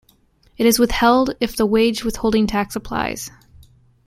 [0.57, 3.29] It is withheld if the wage withholding tax applies.